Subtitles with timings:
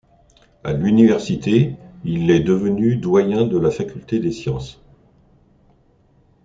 [0.63, 4.81] À l'université, il est devenu doyen de la faculté des sciences.